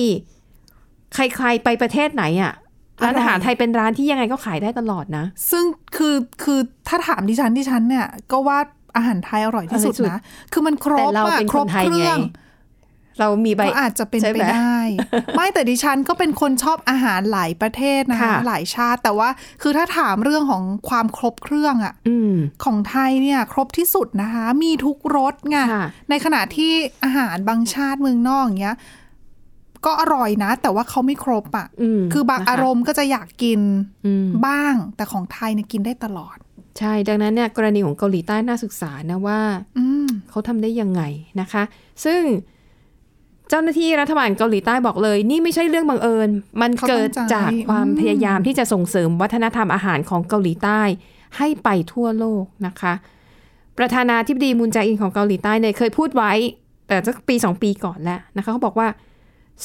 [1.14, 2.52] ใครๆไปประเทศไหนอะ
[3.02, 5.64] ร้านอาหารไทยเป็นร้านที่ยังไงก็ขายได้ตลอดนะ ซึ่ง
[5.96, 8.58] คือคือถ้าถามดิฉันดิฉันเนี่ย ก็ว่า
[8.96, 10.20] อาหารไทยอร่อยที่สุดอร่อยที่สุดนะ
[10.52, 12.18] คือมันครแต่บเราอะเป็นครคบนไทยเครื่ไงอง
[13.20, 14.80] เรามีใบก็อาจจะเป็นใช่ไปไหมได้
[15.36, 19.28] ไม่แต่ดิฉันก็เป็นคนชอบอาหารหลายประเทศนะคะค่ะหลายชาติ แต่ว่า
[19.62, 26.72] คือถ้าถามเรื่องของความครบเครื่องอะอืมของไทยเนี่ย ครบที่สุดนะคะ มีทุกรสไงค่ะในขณะที่
[27.04, 28.76] อาหารบางชาติเมืองนอกอย่างเงี้ย
[29.86, 33.60] ก็อร่อยนะ แต่ว่าเขาไม่ครบอะอืมคือบางนะคะอารมณ์ก็จะอยากกิน
[34.06, 36.36] อืมบ้าง แต่ของไทยเนี่ยกินได้ตลอด
[36.78, 39.40] ใช่ดังนั้นเนี่ยกรณีของเกาหลีใต้น่าศึกษานะว่า
[39.78, 41.02] อืมเขาทำได้ยังไง
[41.40, 41.62] นะคะ
[42.04, 42.20] ซึ่ง
[43.52, 46.28] เจ้าหน้าที่รัฐบาลเกาหลีใต้บอกเลย นี่ไม่ใช่เรื่องบังเอิญ
[46.60, 50.80] มันเกิดจากความพยายามที่จะส่งเสริมวัฒนธรรมอาหารของเกาหลีใต้
[51.36, 52.94] ให้ไปทั่วโลกนะคะ
[53.78, 56.32] ประธานาธิบดีมุนแจอินของเกาหลีใต้เนี่ยเคยพูดไว้
[56.88, 58.88] แต่สักปีสองปีก่อนแล้วนะคะเขาบอกว่า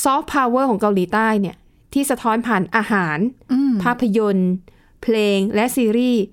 [0.04, 1.56] ซอฟต์พาวเวอร์ของเกาหลีใต้เนี่ย
[1.93, 3.17] ที่สะท้อนผ่านอาหาร
[3.84, 4.52] ภาพยนตร์
[5.04, 6.23] เพลงและซีรีส์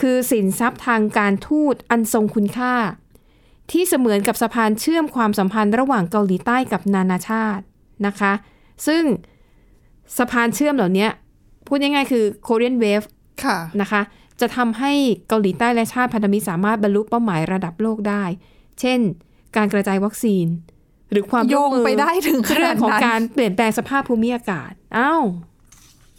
[0.00, 2.74] คือสินทรัพย์ทางการทูตอันทรงคุณค่า
[3.70, 7.64] ที่เสมือนกับสะพานเชื่อมความสัมพันธ์ระหว่างเกาหลีใต้กับนานาชาติ
[8.06, 8.32] นะคะ
[8.86, 9.02] ซึ่ง
[10.18, 11.08] สะพานเชื่อมเหล่านี้
[11.66, 13.06] พูดง่ายๆคือ Korean Wave
[13.44, 14.00] ค่ะนะคะ
[14.40, 14.92] จะทำให้
[15.28, 18.24] เกาหลีใต้และชาติพันธมิตรสามารถบรรลุเป้าหมายระดับโลกได้
[18.80, 18.98] เช่น
[19.56, 20.46] การกระจายวัคซีน
[21.10, 25.22] หรือความโยร่วมงมือไปได้ถึงขเรื่นาองดของนั้นการเปลี่ยนแปลงสภาพภูมิอากาศอ้าว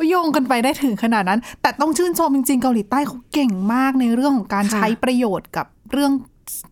[0.09, 6.11] โยงกันไปได้ถึงขนาดนั้น แต่ต้องชื่นชมจริงๆเกาหลีใต้เขาเก่งมากในเรื่องของการค่ะใช้ประโยชน์กับเรื่อง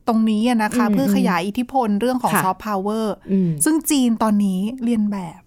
[0.07, 5.41] ตรงนี้อะนะคะอืมเพื่อขยายอิทธิพลเรื่องของค่ะซอฟต์พาวเวอร์อืมซึ่งจีนตอนนี้เรียนแบบ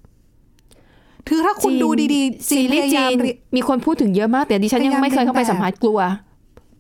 [1.29, 6.01] คือถ้าคุณจีนดูดีๆซีรีส์พยาจียามนเรียมีคนพูดถึงเยอะมาก แต่ดิฉันยังพยายามไม่เคยเข้าไปเรียนแบบสัมผัสกลัว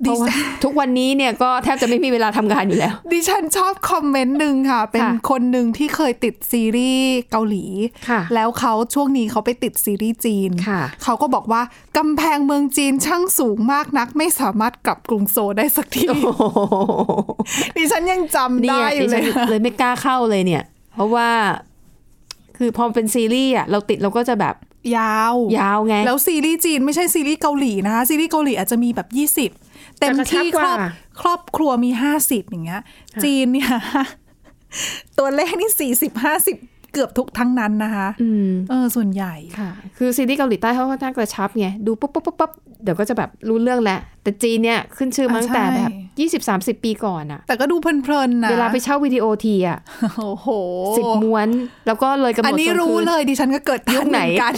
[0.02, 7.64] เพดิราะว่าฉันทุกวันนี้เนี่ยก็แทบจะไม่มีเวลาทำงานอยู่แล้ว ดิฉันชอบคอมเมนต์หนึ่งค่ะ เป็นค่ะคนหนึ่งที่เคยติดซีรีส์เกาหลี
[8.08, 11.62] ค่ะแล้วเขาช่วงนี้เขาไปติดซีรีส์จีนค่ะเขาก็บอกว่า
[11.98, 16.28] กำแพงเมืองจีนช่างสูงมากนัก ไม่สามารถกลับกรุงโซลได้สักทีโอ้โห
[17.76, 21.28] ดิฉันยังจำเนี่ได้ยอยู่ดิเลฉันยเลยไม่กล้าเข้าเลยเนี่ย เพราะว่า
[22.58, 24.56] คือพอเป็นซีรีส์อะเราติดเราก็จะแบบ
[24.96, 29.08] ยาว ยาวไง แล้วซีรีส์จีนไม่ใช่ซีรีส์เกาหลีนะคะซีรีส์เกาหลีอาจจะมีแบบ
[29.58, 29.69] 20
[30.00, 30.78] เต็มที่จะกระชับกครว่าอบ
[31.20, 31.90] ครอบครัวมี
[32.20, 32.82] 50อย่างเงี้ย
[33.24, 33.72] จีนเนี่ย
[35.18, 36.12] ตัวเลขนี่40
[36.44, 49.78] 50 เกือบทุกทั้งนั้นนะคะอืมเออส่วนใหญ่ค่ะ คือซีรีส์เกาหลีใต้เขาก็น่ากระชับไงดูปุ๊บปุ๊บปุ๊บปุ๊บเดี๋ยวก็จะแบบรู้เรื่องแล้ว แต่จีนเนี่ยขึ้นชื่อมาตั้งแต่แบบยี่สิบสามสิบปีก่อนอะแต่ก็ดูเพลินๆนะเวลาไปเช่าวิดีโอทีอะ
[50.18, 50.48] โอ้โห
[50.98, 51.48] สิบม้วน
[51.86, 54.54] แล้วก็เลยกำหนดอันนี้ส่งรู้คืนเลยดิฉันก็เกิดทัยุคไหนเมือกัน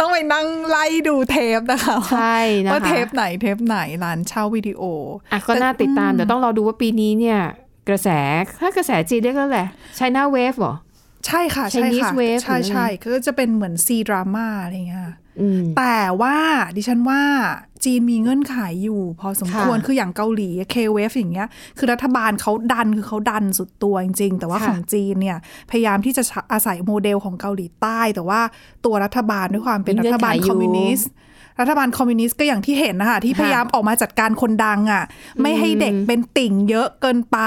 [0.00, 4.82] ต้องไปนั่งไล่ดูเทปนะคะใช่นะคะว่าเทปไหนเทปไหนร้านเช่าวิดีโอ
[5.32, 7.40] อะก็น่าติดตามเดี๋ยวต้องรอดูว่าปีนี้เนี่ย
[7.88, 8.08] กระแส
[8.60, 9.66] ถ้ากระแสจีนเรียกแล้วแหละ
[9.98, 10.74] China Wave เหรอ
[11.26, 15.02] ใช่ค่ะ ใช่ Chinese ค่ะ wave ใช่หรืออะไรใช่ก็จะเป็นเหมือน C-drama อะไรเงี้ย
[15.40, 16.36] อืมแต่ว่า
[16.76, 17.22] ดิฉันว่า
[17.84, 25.38] จีนมีเงื่อนไขอยู่ พอสมควรค่ะคืออย่างเกาหลี K-wave อย่างเงี้ย คือรัฐบาลเขาดันคือเขาดันสุดตัวจริง ๆ แต่ว่าค่ะของจีนเนี่ย
[25.70, 28.40] พยายามที่จะอาศัยโมเดลของเกาหลีใต้ แต่ว่า
[28.84, 31.10] ตัวรัฐบาลด้วยความเป็นรัฐบาลคอมมิวนิสต์
[31.60, 35.04] รัฐบาลคอมมิวนิสต์ก็อย่างที่เห็นนะคะ ที่พยายามออกมาจัดการคนดังอะ
[35.42, 37.38] ไม่ให้เด็กเป็นติ่งเยอะเกินไป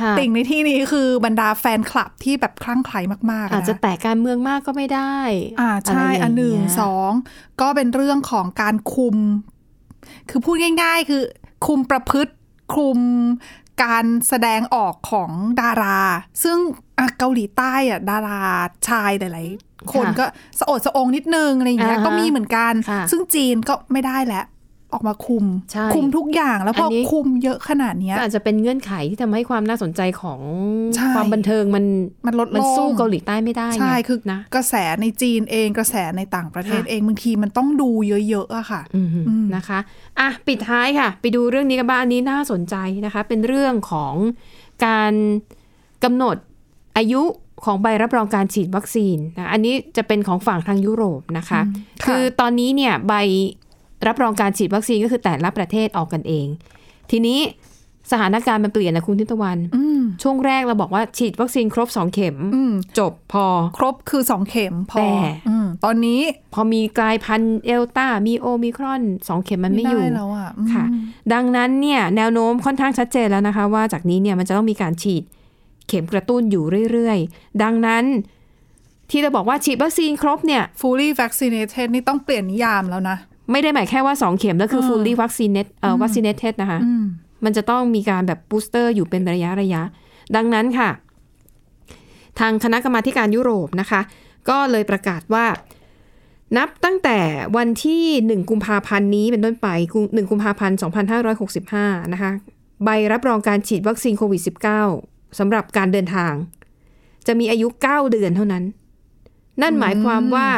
[0.00, 5.16] ค่ะติ่งในที่นี้คือบรรดาแฟนคลับที่แบบคลั่งไคล้มากๆ อาจจะนแตะการเมืองมากก็ไม่ได้
[5.60, 7.10] อ่าใช่ะไรย่าอันหนึ่งเยสอง
[7.60, 9.16] ก็เป็นเรื่องของการคุม
[10.30, 11.22] คือพูดง่าย ๆ คือ
[11.66, 12.32] คุมประพฤติ
[12.74, 12.98] คุม
[13.84, 16.00] การแสดงออกของดารา
[16.42, 16.58] ซึ่ง
[16.98, 18.40] อะเกาหลีใต้อะดารา
[18.88, 20.26] ชายหลายๆ คนค่ะก็
[20.60, 24.44] สะโอดสะองนิดนึงอะไรอย่างเงี้ยอ่าฮะก็มีเหมือนกันค่ะซึ่งจีนก็ไม่ได้แล้ว
[24.92, 30.40] ออกมาคุมใช่คุมทุกอย่างแล้วพออนนี้คุมเยอะขนาดเนี้ยก็อาจจะเป็นเงื่อนไขที่ทำให้ความน่าสนใจของ
[30.96, 31.84] ใช่ความบันเทิงมัน
[32.26, 39.78] มันลดมันลงสู้เกาหลีใต้ไม่ได้ไงใช่คือนะกระแสในจีนเองกระแสในต่างประเทศค่ะเองบางทีมันต้องดูเยอะๆอะค่ะอืมอืมนะคะ
[40.20, 44.14] อะปิดท้ายค่ะ ไปดูเรื่องนี้กันบ้างอันนี้น่าสนใจนะคะ เป็นเรื่องของ
[44.86, 45.12] การ
[46.04, 46.36] กำหนด
[46.96, 47.22] อายุ
[47.64, 51.62] ของใบรับรองการฉีดวัคซีนนะอันนี้จะเป็นของฝั่งทางยุโรปนะคะค่ะ
[52.04, 53.14] คือตอนนี้เนี่ยใบ
[54.06, 56.46] รับรองการฉีดวัคซีนก็คือแต่ละประเทศออกกันเอง
[57.10, 57.40] ทีนี้
[58.12, 63.46] สถานการณ์มันเปลี่ยนนะคุณทิพย์ตะวันอืมช่วงแรกเราบอกว่าฉีดวัคซีนครบสองเข็มอืมจบพอ
[63.76, 65.12] ครบคือสองเข็มพอแต่
[65.48, 66.20] อืมตอนนี้
[66.54, 70.84] พอมีกลายพันธุ์เดลต้ามีโอมิครอนสองเข็มมันไม่อยู่ด้แล้วอะอืมค่ะ
[71.32, 75.22] ดังนั้นเนี่ยแนวโน้มค่อนข้างชัดเจนแล้วนะคะ ว่าจากนี้เนี่ยมันจะต้องมีการฉีด
[75.88, 78.04] เข็มกระตุ้นอยู่เรื่อยๆ ดังนั้น
[79.10, 83.16] ที่เราบอกว่าฉีดวัคซีนครบเนี่ย fully vaccinated นี่ต้องเปลี่ยนนิยามแล้วนะ
[83.50, 87.04] ไม่ได้หมายแค่ว่า 2 เข็มแล้วคือเออ fully vaccinated เอ่อ vaccinated นะคะอืม
[87.44, 89.82] มันจะต้องมีการแบบ booster อยู่เป็นระยะระยะ
[90.36, 90.90] ดังนั้นค่ะ
[92.38, 94.00] ทางคณะกรรมาธิการยุโรปนะคะ
[94.48, 95.46] ก็เลยประกาศว่า
[96.56, 97.18] นับตั้งแต่
[97.56, 100.78] วันที่ 1 กุมภาพันธ์นี้เป็นต้นไปกุม1กุมภาพันธ์
[101.44, 102.30] 2565 นะคะ
[102.84, 106.32] ใบรับรองการฉีดวัคซีนโควิด -19 สำหรับการเดินทาง
[107.26, 108.64] จะมีอายุ 9 เดือนเท่านั้น
[109.62, 110.48] นั่นหมายความว่า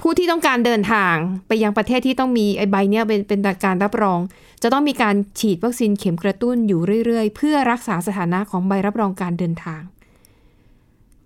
[0.00, 1.14] ผู้ที่ต้องการเดินทาง
[1.46, 4.20] ไปยังประเทศที่ต้องมีไอ้ใบเนี้ยเป็นเป็นการรับรอง
[4.62, 9.82] จะต้องมีการฉีดวัคซีนเข็มกระตุ้นอยู่เรื่อยๆ เพื่อรักษาสถานะของใบรับรองการเดินทาง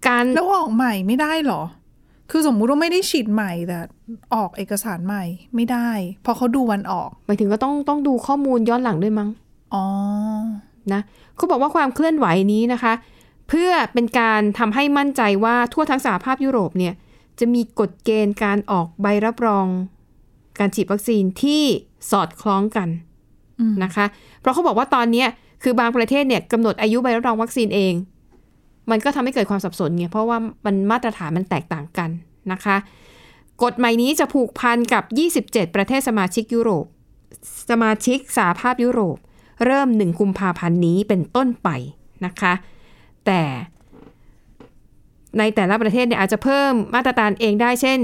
[0.06, 1.62] การแล้วออกใหม่ไม่ได้เหรอ
[2.30, 3.78] คือสมมุติว่าไม่ได้ฉีดใหม่แต่
[4.34, 5.90] ออกเอกสารใหม่ไม่ได้
[6.22, 9.28] เพราะเขาดูวันออกหมายถึงก็ต้องต้องดูข้อมูลย้อนหลังด้วยมั้ง
[9.74, 9.84] อ๋อ
[10.92, 11.00] นะ
[11.36, 12.92] เขาบอกว่าความเคลื่อนไหวนี้นะคะ
[13.48, 16.94] เพื่อเป็นการทำให้มั่นใจว่าทั่วทั้งสหภาพยุโรปเนี่ย
[17.38, 19.66] จะมีกฎเกณฑ์การออกใบรับรอง
[20.58, 21.62] การฉีดวัคซีนที่
[22.10, 22.88] สอดคล้องกัน
[23.84, 24.06] นะคะ
[24.40, 25.24] เพราะเขาบอกว่าตอนนี้
[25.62, 27.94] คือบางประเทศเนี่ยกำหนดอายุใบรับรองวัคซีนเอง
[28.90, 32.10] มันก็ทำให้เกิดความสับสนไงเพราะว่ามันมาตรฐานมันแตกต่างกัน
[32.52, 32.76] นะคะ
[33.62, 35.04] กฎใหม่นี้จะผูกพันกับ
[35.38, 36.86] 27 ประเทศสมาชิกยุโรป
[37.70, 39.16] สมาชิกสหภาพยุโรป
[39.64, 41.68] เริ่ม 1 กุมภาพันธ์นี้เป็นต้นไป
[42.24, 42.52] นะคะ
[43.26, 43.42] แต่
[45.38, 47.98] ในแต่ละประเทศเนี่ยอาจจะเพิ่มมาตรการเองได้เช่น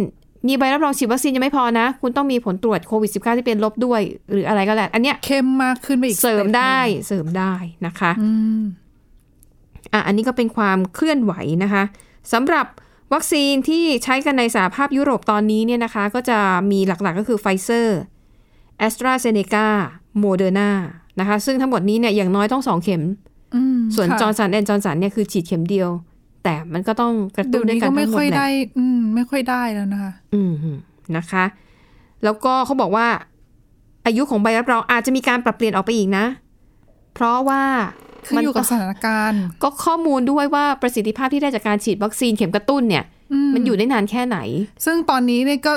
[0.46, 7.54] มีใบรับรองฉีดวัคซีนยังไม่พอนะ คุณต้องมีผลตรวจโควิด -19 ที่เป็นลบด้วย หรืออะไรก็แล้ว อันเนี้ยเข้มมากขึ้นไปอีก step หนึ่งได้เสริมได้
[7.86, 8.62] นะคะอืม
[9.92, 11.82] อะอันนี้ก็เป็นความเคลื่อนไหวนะคะ
[12.32, 12.66] สำหรับ
[13.12, 16.38] วัคซีนที่ใช้กันในสหภาพยุโรปตอนนี้เนี่ยนะคะ ก็จะ
[16.70, 17.98] มีหลักๆก็คือไฟเซอร์
[18.78, 19.68] แอสตราเซเนกา
[20.18, 20.70] โมเดอร์นา
[21.20, 23.02] นะคะ ซึ่งทั้งหมดนี้เนี่ยอย่างน้อยต้องสองเข็ม
[23.54, 25.88] อืมส่วนค่ะจอร์นสันแอนด์จอห์นสันเนี่ยคือฉีดเข็มเดียว
[26.44, 28.48] แต่มันก็ต้องกระตุ้เดี๋นยวด้วยนี้กันก็ไม่ทั้งหมค่ดอยแหละได้
[28.78, 30.52] อืมไม่ค่อยได้แล้วนะคะ อืม
[31.16, 31.44] นะคะ
[32.24, 33.06] แล้วก็เขาบอกว่า
[34.06, 36.24] อายุของใบรับรองอาจจะมีการปรับเปลี่ยนออกไปอีกนะ
[37.14, 37.62] เพราะว่า
[38.26, 43.04] ขึ้นอยู่กับสถานการณ์ ก็ข้อมูลด้วยว่าประสิทธิภาพที่ได้จากการฉีดวัคซีนเข็มกระตุ้นเนี่ย
[43.54, 44.38] มันอยู่ได้นานแค่ไหน
[44.84, 45.72] ซึ่งตอนนี้เนี่ยก็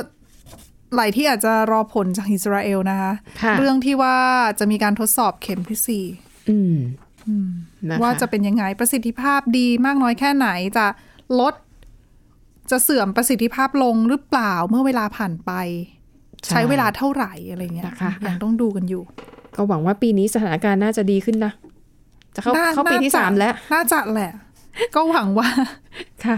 [0.96, 4.16] หลายที่อาจจะรอผลจากอิสราเอลนะคะค่ะเรื่องที่ว่า
[4.60, 6.06] จะมีการทดสอบเข็มที่สี่
[6.50, 6.76] อืม
[7.90, 10.48] นะคะว่าจะเป็นยังไงประสิทธิภาพดีมากน้อยแค่ไหน
[10.78, 10.88] จะ
[11.40, 11.54] ลด
[12.72, 15.52] จะเสื่อมประสิทธิภาพลงหรือเปล่าเมื่อเวลาผ่านไป
[16.48, 19.04] ใช้เวลาเท่าไหร่อะไรเงี้ยนะคะยังต้องดูกันอยู่
[19.56, 21.54] ก็หวังว่าปีนี้สถานการณ์น่าจะดีขึ้นนะ
[22.36, 24.32] จะเข้าน่เข้าปีที่น่จะสามแล้ว น่าจะแหละ
[24.96, 25.50] ก็หวังว่า
[26.26, 26.38] ค่ะอ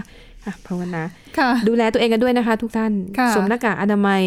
[0.66, 1.02] ภาวนา
[1.38, 4.22] ค่ะดูแลตัวเองกันด้วยนะคะ ทุกท่านค่ะสวมหน้ากากอนามัย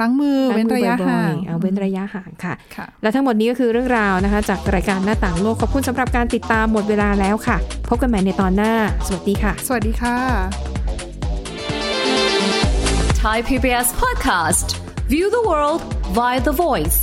[0.00, 7.56] ล้างมือเว้นระยะล้มือห่าบ่งอยๆเอาเว้นระยะห่างค่ะค่ะ และทั้งหมดนี้ก็คือเรื่องราวนะคะ จากรายการหน้าต่างโลกขอบคุณสำหรับการติดตามหมดเวลาแล้วค่ะ
[7.88, 8.72] พบกันใหม่ในตอนหน้า
[9.06, 10.16] สวัสดีค่ะ สวัสดีค่ะ
[13.22, 14.66] Thai PBS podcast.
[15.12, 15.82] View the world
[16.18, 16.98] via the voice.